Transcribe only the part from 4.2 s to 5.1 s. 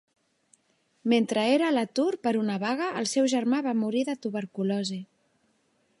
tuberculosi.